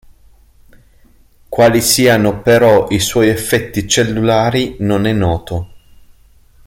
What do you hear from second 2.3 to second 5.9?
però i suoi effetti cellulari non è noto.